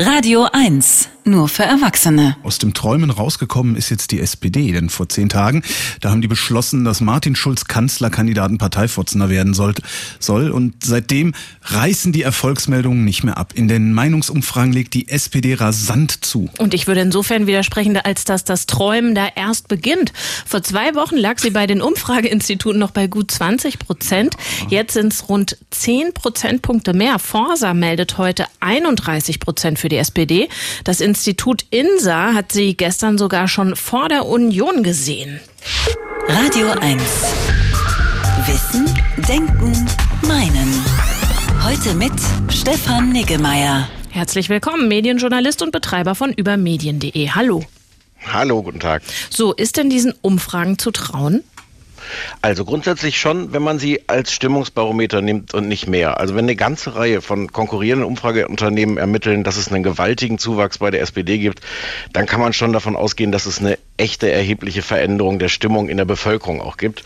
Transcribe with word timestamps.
Radio 0.00 0.48
1, 0.54 1.10
nur 1.24 1.48
für 1.48 1.64
Erwachsene. 1.64 2.36
Aus 2.42 2.58
dem 2.58 2.74
Träumen 2.74 3.10
rausgekommen 3.10 3.76
ist 3.76 3.90
jetzt 3.90 4.10
die 4.10 4.20
SPD, 4.20 4.72
denn 4.72 4.88
vor 4.88 5.08
zehn 5.08 5.28
Tagen, 5.28 5.62
da 6.00 6.10
haben 6.10 6.22
die 6.22 6.28
beschlossen, 6.28 6.84
dass 6.84 7.00
Martin 7.00 7.36
Schulz 7.36 7.64
Kanzlerkandidaten 7.66 8.58
Parteivorsitzender 8.58 9.28
werden 9.28 9.54
sollte, 9.54 9.82
soll. 10.18 10.50
Und 10.50 10.84
seitdem 10.84 11.34
reißen 11.62 12.12
die 12.12 12.22
Erfolgsmeldungen 12.22 13.04
nicht 13.04 13.24
mehr 13.24 13.38
ab. 13.38 13.52
In 13.54 13.68
den 13.68 13.92
Meinungsumfragen 13.92 14.72
legt 14.72 14.94
die 14.94 15.08
SPD 15.08 15.54
rasant 15.54 16.24
zu. 16.24 16.48
Und 16.58 16.74
ich 16.74 16.86
würde 16.86 17.00
insofern 17.00 17.46
widersprechen, 17.46 17.96
als 17.96 18.24
dass 18.24 18.44
das 18.44 18.66
Träumen 18.66 19.14
da 19.14 19.28
erst 19.34 19.68
beginnt. 19.68 20.12
Vor 20.46 20.62
zwei 20.62 20.94
Wochen 20.94 21.16
lag 21.16 21.38
sie 21.38 21.50
bei 21.50 21.66
den 21.66 21.82
Umfrageinstituten 21.82 22.78
noch 22.78 22.90
bei 22.90 23.06
gut 23.06 23.30
20 23.30 23.78
Prozent. 23.78 24.34
Jetzt 24.68 24.94
sind 24.94 25.12
es 25.12 25.28
rund 25.28 25.56
10 25.70 26.14
Prozentpunkte 26.14 26.92
mehr. 26.92 27.18
Forsa 27.18 27.74
meldet 27.74 28.18
heute 28.18 28.46
31 28.60 29.40
Prozent 29.40 29.78
für 29.78 29.88
die 29.88 29.96
SPD. 29.96 30.48
Das 30.84 31.00
Institut 31.10 31.64
INSA 31.70 32.34
hat 32.34 32.52
sie 32.52 32.76
gestern 32.76 33.18
sogar 33.18 33.48
schon 33.48 33.74
vor 33.74 34.08
der 34.08 34.26
Union 34.26 34.84
gesehen. 34.84 35.40
Radio 36.28 36.68
1. 36.68 37.02
Wissen, 38.46 38.86
Denken, 39.28 39.88
Meinen. 40.28 40.72
Heute 41.64 41.94
mit 41.94 42.12
Stefan 42.48 43.10
Niggemeier. 43.10 43.88
Herzlich 44.10 44.48
willkommen, 44.50 44.86
Medienjournalist 44.86 45.62
und 45.62 45.72
Betreiber 45.72 46.14
von 46.14 46.32
übermedien.de. 46.32 47.30
Hallo. 47.30 47.64
Hallo, 48.32 48.62
guten 48.62 48.78
Tag. 48.78 49.02
So, 49.30 49.52
ist 49.52 49.78
denn 49.78 49.90
diesen 49.90 50.14
Umfragen 50.22 50.78
zu 50.78 50.92
trauen? 50.92 51.42
Also 52.42 52.64
grundsätzlich 52.64 53.18
schon, 53.20 53.52
wenn 53.52 53.62
man 53.62 53.78
sie 53.78 54.08
als 54.08 54.32
Stimmungsbarometer 54.32 55.20
nimmt 55.22 55.54
und 55.54 55.68
nicht 55.68 55.86
mehr. 55.86 56.18
Also 56.18 56.34
wenn 56.34 56.44
eine 56.44 56.56
ganze 56.56 56.96
Reihe 56.96 57.20
von 57.22 57.52
konkurrierenden 57.52 58.06
Umfrageunternehmen 58.06 58.98
ermitteln, 58.98 59.44
dass 59.44 59.56
es 59.56 59.70
einen 59.70 59.82
gewaltigen 59.82 60.38
Zuwachs 60.38 60.78
bei 60.78 60.90
der 60.90 61.02
SPD 61.02 61.38
gibt, 61.38 61.60
dann 62.12 62.26
kann 62.26 62.40
man 62.40 62.52
schon 62.52 62.72
davon 62.72 62.96
ausgehen, 62.96 63.32
dass 63.32 63.46
es 63.46 63.58
eine 63.58 63.78
echte 63.96 64.30
erhebliche 64.30 64.82
Veränderung 64.82 65.38
der 65.38 65.48
Stimmung 65.48 65.88
in 65.88 65.96
der 65.96 66.04
Bevölkerung 66.04 66.60
auch 66.60 66.76
gibt. 66.76 67.04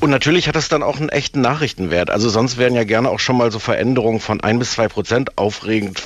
Und 0.00 0.10
natürlich 0.10 0.48
hat 0.48 0.56
es 0.56 0.68
dann 0.68 0.82
auch 0.82 0.98
einen 0.98 1.08
echten 1.08 1.40
Nachrichtenwert. 1.40 2.10
Also 2.10 2.28
sonst 2.28 2.58
werden 2.58 2.74
ja 2.74 2.84
gerne 2.84 3.10
auch 3.10 3.20
schon 3.20 3.36
mal 3.36 3.50
so 3.50 3.58
Veränderungen 3.58 4.20
von 4.20 4.40
ein 4.40 4.58
bis 4.58 4.72
zwei 4.72 4.88
Prozent 4.88 5.36
aufregend, 5.36 6.02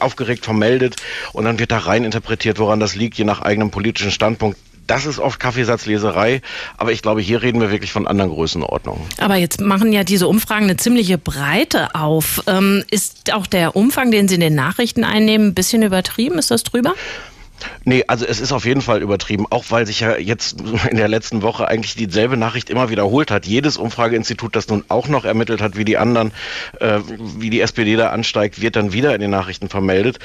aufgeregt 0.00 0.44
vermeldet 0.44 0.96
und 1.32 1.44
dann 1.44 1.58
wird 1.58 1.72
da 1.72 1.78
rein 1.78 2.04
interpretiert, 2.04 2.58
woran 2.58 2.80
das 2.80 2.94
liegt, 2.94 3.18
je 3.18 3.24
nach 3.24 3.42
eigenem 3.42 3.70
politischen 3.70 4.10
Standpunkt. 4.10 4.58
Das 4.86 5.06
ist 5.06 5.18
oft 5.18 5.40
Kaffeesatzleserei, 5.40 6.42
aber 6.76 6.92
ich 6.92 7.02
glaube, 7.02 7.20
hier 7.20 7.42
reden 7.42 7.60
wir 7.60 7.70
wirklich 7.70 7.92
von 7.92 8.06
anderen 8.06 8.30
Größenordnungen. 8.30 9.02
Aber 9.18 9.36
jetzt 9.36 9.60
machen 9.60 9.92
ja 9.92 10.04
diese 10.04 10.28
Umfragen 10.28 10.64
eine 10.64 10.76
ziemliche 10.76 11.18
Breite 11.18 11.94
auf. 11.94 12.42
Ähm, 12.46 12.84
ist 12.90 13.32
auch 13.32 13.46
der 13.46 13.76
Umfang, 13.76 14.10
den 14.10 14.28
Sie 14.28 14.36
in 14.36 14.40
den 14.40 14.54
Nachrichten 14.54 15.04
einnehmen, 15.04 15.48
ein 15.48 15.54
bisschen 15.54 15.82
übertrieben? 15.82 16.38
Ist 16.38 16.50
das 16.50 16.62
drüber? 16.62 16.94
Nee, 17.84 18.04
also 18.06 18.26
es 18.26 18.40
ist 18.40 18.52
auf 18.52 18.64
jeden 18.64 18.80
Fall 18.80 19.02
übertrieben, 19.02 19.46
auch 19.50 19.64
weil 19.70 19.86
sich 19.86 20.00
ja 20.00 20.16
jetzt 20.16 20.60
in 20.90 20.96
der 20.96 21.08
letzten 21.08 21.42
Woche 21.42 21.68
eigentlich 21.68 21.94
dieselbe 21.94 22.36
Nachricht 22.36 22.70
immer 22.70 22.90
wiederholt 22.90 23.30
hat. 23.30 23.46
Jedes 23.46 23.76
Umfrageinstitut, 23.76 24.56
das 24.56 24.68
nun 24.68 24.84
auch 24.88 25.08
noch 25.08 25.24
ermittelt 25.24 25.60
hat, 25.60 25.76
wie 25.76 25.84
die 25.84 25.96
anderen, 25.96 26.32
äh, 26.80 26.98
wie 27.38 27.50
die 27.50 27.60
SPD 27.60 27.96
da 27.96 28.10
ansteigt, 28.10 28.60
wird 28.60 28.76
dann 28.76 28.92
wieder 28.92 29.14
in 29.14 29.20
den 29.20 29.30
Nachrichten 29.30 29.68
vermeldet. 29.68 30.18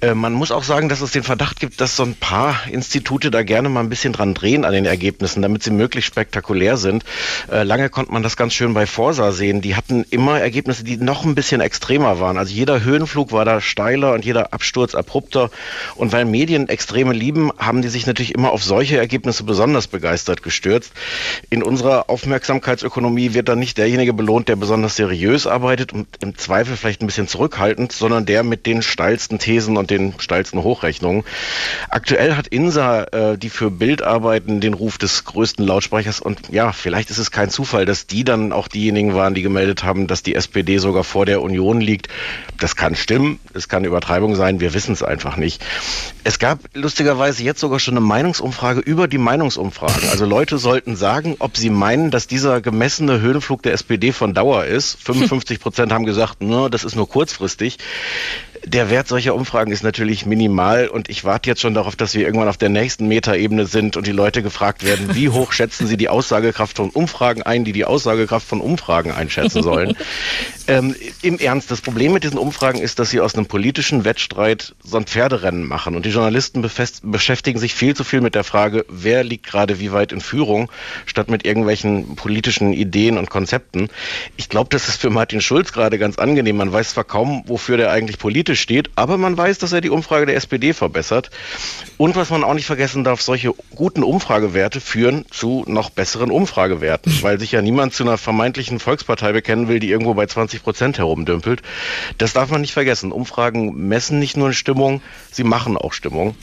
Äh, 0.00 0.14
man 0.14 0.32
muss 0.32 0.50
auch 0.50 0.64
sagen, 0.64 0.88
dass 0.88 1.00
es 1.00 1.12
den 1.12 1.22
Verdacht 1.22 1.60
gibt, 1.60 1.80
dass 1.80 1.96
so 1.96 2.02
ein 2.02 2.14
paar 2.14 2.60
Institute 2.70 3.30
da 3.30 3.42
gerne 3.42 3.68
mal 3.68 3.80
ein 3.80 3.88
bisschen 3.88 4.12
dran 4.12 4.34
drehen 4.34 4.64
an 4.64 4.72
den 4.72 4.86
Ergebnissen, 4.86 5.42
damit 5.42 5.62
sie 5.62 5.70
möglichst 5.70 6.08
spektakulär 6.08 6.76
sind. 6.76 7.04
Äh, 7.50 7.62
lange 7.62 7.90
konnte 7.90 8.12
man 8.12 8.22
das 8.22 8.36
ganz 8.36 8.54
schön 8.54 8.74
bei 8.74 8.86
Forsa 8.86 9.32
sehen. 9.32 9.60
Die 9.60 9.76
hatten 9.76 10.04
immer 10.10 10.40
Ergebnisse, 10.40 10.84
die 10.84 10.96
noch 10.96 11.24
ein 11.24 11.34
bisschen 11.34 11.60
extremer 11.60 12.20
waren. 12.20 12.38
Also 12.38 12.52
jeder 12.52 12.82
Höhenflug 12.82 13.32
war 13.32 13.44
da 13.44 13.60
steiler 13.60 14.12
und 14.12 14.24
jeder 14.24 14.52
Absturz 14.52 14.94
abrupter. 14.94 15.50
Und 15.96 16.12
weil 16.12 16.24
Medien 16.24 16.63
Extreme 16.68 17.12
lieben, 17.12 17.50
haben 17.58 17.82
die 17.82 17.88
sich 17.88 18.06
natürlich 18.06 18.34
immer 18.34 18.52
auf 18.52 18.62
solche 18.62 18.98
Ergebnisse 18.98 19.44
besonders 19.44 19.86
begeistert 19.86 20.42
gestürzt. 20.42 20.92
In 21.50 21.62
unserer 21.62 22.10
Aufmerksamkeitsökonomie 22.10 23.34
wird 23.34 23.48
dann 23.48 23.58
nicht 23.58 23.78
derjenige 23.78 24.12
belohnt, 24.12 24.48
der 24.48 24.56
besonders 24.56 24.96
seriös 24.96 25.46
arbeitet 25.46 25.92
und 25.92 26.06
im 26.20 26.36
Zweifel 26.36 26.76
vielleicht 26.76 27.02
ein 27.02 27.06
bisschen 27.06 27.28
zurückhaltend, 27.28 27.92
sondern 27.92 28.26
der 28.26 28.42
mit 28.42 28.66
den 28.66 28.82
steilsten 28.82 29.38
Thesen 29.38 29.76
und 29.76 29.90
den 29.90 30.14
steilsten 30.18 30.62
Hochrechnungen. 30.62 31.24
Aktuell 31.88 32.36
hat 32.36 32.48
INSA, 32.48 33.04
äh, 33.04 33.38
die 33.38 33.50
für 33.50 33.70
Bild 33.70 34.02
arbeiten, 34.02 34.60
den 34.60 34.74
Ruf 34.74 34.98
des 34.98 35.24
größten 35.24 35.66
Lautsprechers 35.66 36.20
und 36.20 36.50
ja, 36.50 36.72
vielleicht 36.72 37.10
ist 37.10 37.18
es 37.18 37.30
kein 37.30 37.50
Zufall, 37.50 37.86
dass 37.86 38.06
die 38.06 38.24
dann 38.24 38.52
auch 38.52 38.68
diejenigen 38.68 39.14
waren, 39.14 39.34
die 39.34 39.42
gemeldet 39.42 39.84
haben, 39.84 40.06
dass 40.06 40.22
die 40.22 40.34
SPD 40.34 40.78
sogar 40.78 41.04
vor 41.04 41.26
der 41.26 41.42
Union 41.42 41.80
liegt. 41.80 42.08
Das 42.58 42.76
kann 42.76 42.94
stimmen, 42.94 43.40
es 43.52 43.68
kann 43.68 43.84
Übertreibung 43.84 44.36
sein, 44.36 44.60
wir 44.60 44.74
wissen 44.74 44.92
es 44.92 45.02
einfach 45.02 45.36
nicht. 45.36 45.64
Es 46.24 46.38
gab 46.38 46.53
gab 46.54 46.70
lustigerweise 46.74 47.42
jetzt 47.42 47.60
sogar 47.60 47.80
schon 47.80 47.94
eine 47.94 48.04
Meinungsumfrage 48.06 48.80
über 48.80 49.08
die 49.08 49.18
Meinungsumfragen. 49.18 50.08
Also 50.10 50.24
Leute 50.24 50.58
sollten 50.58 50.94
sagen, 50.96 51.36
ob 51.38 51.56
sie 51.56 51.70
meinen, 51.70 52.10
dass 52.10 52.26
dieser 52.26 52.60
gemessene 52.60 53.20
Höhenflug 53.20 53.62
der 53.62 53.72
SPD 53.72 54.12
von 54.12 54.34
Dauer 54.34 54.64
ist. 54.64 54.96
55 55.02 55.60
Prozent 55.60 55.92
haben 55.92 56.06
gesagt, 56.06 56.42
no, 56.42 56.68
das 56.68 56.84
ist 56.84 56.94
nur 56.94 57.08
kurzfristig. 57.08 57.78
Der 58.66 58.88
Wert 58.88 59.08
solcher 59.08 59.34
Umfragen 59.34 59.72
ist 59.72 59.82
natürlich 59.82 60.24
minimal 60.24 60.88
und 60.88 61.10
ich 61.10 61.24
warte 61.24 61.50
jetzt 61.50 61.60
schon 61.60 61.74
darauf, 61.74 61.96
dass 61.96 62.14
wir 62.14 62.24
irgendwann 62.24 62.48
auf 62.48 62.56
der 62.56 62.70
nächsten 62.70 63.08
Metaebene 63.08 63.66
sind 63.66 63.98
und 63.98 64.06
die 64.06 64.12
Leute 64.12 64.42
gefragt 64.42 64.84
werden, 64.84 65.14
wie 65.14 65.28
hoch 65.28 65.52
schätzen 65.52 65.86
sie 65.86 65.98
die 65.98 66.08
Aussagekraft 66.08 66.76
von 66.76 66.88
Umfragen 66.88 67.42
ein, 67.42 67.64
die 67.64 67.72
die 67.72 67.84
Aussagekraft 67.84 68.46
von 68.46 68.60
Umfragen 68.60 69.12
einschätzen 69.12 69.62
sollen. 69.62 69.96
ähm, 70.68 70.94
Im 71.20 71.38
Ernst, 71.38 71.70
das 71.70 71.82
Problem 71.82 72.12
mit 72.14 72.24
diesen 72.24 72.38
Umfragen 72.38 72.78
ist, 72.78 72.98
dass 72.98 73.10
sie 73.10 73.20
aus 73.20 73.34
einem 73.34 73.46
politischen 73.46 74.04
Wettstreit 74.04 74.74
so 74.82 74.96
ein 74.96 75.04
Pferderennen 75.04 75.66
machen 75.66 75.94
und 75.94 76.06
die 76.06 76.10
Journalisten 76.10 76.43
beschäftigen 76.52 77.58
sich 77.58 77.74
viel 77.74 77.94
zu 77.94 78.04
viel 78.04 78.20
mit 78.20 78.34
der 78.34 78.44
Frage, 78.44 78.84
wer 78.88 79.24
liegt 79.24 79.46
gerade 79.46 79.80
wie 79.80 79.92
weit 79.92 80.12
in 80.12 80.20
Führung, 80.20 80.70
statt 81.06 81.30
mit 81.30 81.44
irgendwelchen 81.44 82.16
politischen 82.16 82.72
Ideen 82.72 83.18
und 83.18 83.30
Konzepten. 83.30 83.88
Ich 84.36 84.48
glaube, 84.48 84.68
das 84.70 84.88
ist 84.88 85.00
für 85.00 85.10
Martin 85.10 85.40
Schulz 85.40 85.72
gerade 85.72 85.98
ganz 85.98 86.18
angenehm. 86.18 86.56
Man 86.56 86.72
weiß 86.72 86.90
zwar 86.90 87.04
kaum, 87.04 87.44
wofür 87.46 87.76
der 87.76 87.90
eigentlich 87.90 88.18
politisch 88.18 88.60
steht, 88.60 88.90
aber 88.96 89.18
man 89.18 89.36
weiß, 89.36 89.58
dass 89.58 89.72
er 89.72 89.80
die 89.80 89.90
Umfrage 89.90 90.26
der 90.26 90.36
SPD 90.36 90.72
verbessert. 90.72 91.30
Und 91.96 92.16
was 92.16 92.30
man 92.30 92.44
auch 92.44 92.54
nicht 92.54 92.66
vergessen 92.66 93.04
darf, 93.04 93.22
solche 93.22 93.52
guten 93.74 94.02
Umfragewerte 94.02 94.80
führen 94.80 95.24
zu 95.30 95.64
noch 95.66 95.90
besseren 95.90 96.30
Umfragewerten, 96.30 97.12
weil 97.22 97.38
sich 97.38 97.52
ja 97.52 97.62
niemand 97.62 97.94
zu 97.94 98.04
einer 98.04 98.18
vermeintlichen 98.18 98.80
Volkspartei 98.80 99.32
bekennen 99.32 99.68
will, 99.68 99.80
die 99.80 99.90
irgendwo 99.90 100.14
bei 100.14 100.26
20 100.26 100.62
Prozent 100.62 100.98
herumdümpelt. 100.98 101.62
Das 102.18 102.32
darf 102.32 102.50
man 102.50 102.60
nicht 102.60 102.72
vergessen. 102.72 103.12
Umfragen 103.12 103.88
messen 103.88 104.18
nicht 104.18 104.36
nur 104.36 104.52
Stimmung, 104.52 105.02
sie 105.30 105.44
machen 105.44 105.76
auch 105.76 105.92
Stimmung. 105.92 106.33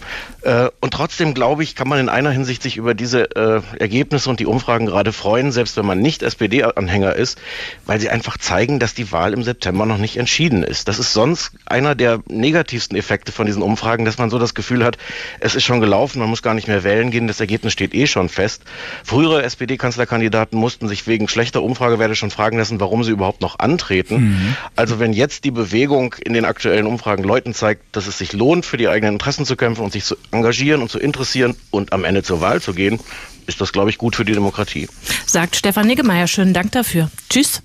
Äh, 0.41 0.69
und 0.79 0.93
trotzdem 0.93 1.33
glaube 1.33 1.63
ich, 1.63 1.75
kann 1.75 1.87
man 1.87 1.99
in 1.99 2.09
einer 2.09 2.31
Hinsicht 2.31 2.63
sich 2.63 2.77
über 2.77 2.93
diese 2.93 3.35
äh, 3.35 3.61
Ergebnisse 3.79 4.29
und 4.29 4.39
die 4.39 4.45
Umfragen 4.45 4.87
gerade 4.87 5.13
freuen, 5.13 5.51
selbst 5.51 5.77
wenn 5.77 5.85
man 5.85 5.99
nicht 5.99 6.23
SPD-Anhänger 6.23 7.15
ist, 7.15 7.39
weil 7.85 7.99
sie 7.99 8.09
einfach 8.09 8.37
zeigen, 8.37 8.79
dass 8.79 8.93
die 8.93 9.11
Wahl 9.11 9.33
im 9.33 9.43
September 9.43 9.85
noch 9.85 9.97
nicht 9.97 10.17
entschieden 10.17 10.63
ist. 10.63 10.87
Das 10.87 10.99
ist 10.99 11.13
sonst 11.13 11.51
einer 11.65 11.93
der 11.95 12.21
negativsten 12.27 12.97
Effekte 12.97 13.31
von 13.31 13.45
diesen 13.45 13.61
Umfragen, 13.61 14.05
dass 14.05 14.17
man 14.17 14.29
so 14.29 14.39
das 14.39 14.55
Gefühl 14.55 14.83
hat, 14.83 14.97
es 15.39 15.55
ist 15.55 15.63
schon 15.63 15.79
gelaufen, 15.79 16.19
man 16.19 16.29
muss 16.29 16.41
gar 16.41 16.53
nicht 16.53 16.67
mehr 16.67 16.83
wählen 16.83 17.11
gehen, 17.11 17.27
das 17.27 17.39
Ergebnis 17.39 17.73
steht 17.73 17.93
eh 17.93 18.07
schon 18.07 18.29
fest. 18.29 18.63
Frühere 19.03 19.43
SPD-Kanzlerkandidaten 19.43 20.57
mussten 20.57 20.87
sich 20.87 21.05
wegen 21.05 21.27
schlechter 21.27 21.61
Umfragewerte 21.61 22.15
schon 22.15 22.31
fragen 22.31 22.57
lassen, 22.57 22.79
warum 22.79 23.03
sie 23.03 23.11
überhaupt 23.11 23.41
noch 23.41 23.59
antreten. 23.59 24.15
Mhm. 24.15 24.55
Also 24.75 24.99
wenn 24.99 25.13
jetzt 25.13 25.43
die 25.43 25.51
Bewegung 25.51 26.15
in 26.23 26.33
den 26.33 26.45
aktuellen 26.45 26.87
Umfragen 26.87 27.23
Leuten 27.23 27.53
zeigt, 27.53 27.83
dass 27.91 28.07
es 28.07 28.17
sich 28.17 28.33
lohnt, 28.33 28.65
für 28.65 28.77
die 28.77 28.87
eigenen 28.87 29.15
Interessen 29.15 29.45
zu 29.45 29.55
kämpfen 29.55 29.80
und 29.83 29.93
sich 29.93 30.03
zu 30.03 30.15
engagieren 30.31 30.81
und 30.81 30.89
zu 30.89 30.99
interessieren 30.99 31.55
und 31.71 31.93
am 31.93 32.03
Ende 32.03 32.23
zur 32.23 32.41
Wahl 32.41 32.61
zu 32.61 32.73
gehen, 32.73 32.99
ist 33.47 33.61
das, 33.61 33.71
glaube 33.71 33.89
ich, 33.89 33.97
gut 33.97 34.15
für 34.15 34.25
die 34.25 34.33
Demokratie. 34.33 34.87
Sagt 35.25 35.55
Stefan 35.55 35.87
Niggemeier. 35.87 36.27
Schönen 36.27 36.53
Dank 36.53 36.71
dafür. 36.71 37.09
Tschüss. 37.29 37.61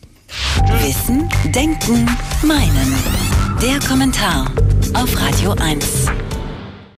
Wissen, 0.83 1.29
Denken, 1.55 2.07
Meinen. 2.43 2.95
Der 3.63 3.79
Kommentar 3.89 4.51
auf 4.95 5.21
Radio 5.21 5.53
1. 5.53 6.07